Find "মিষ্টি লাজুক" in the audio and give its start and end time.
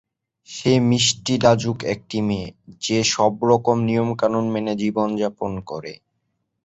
0.89-1.77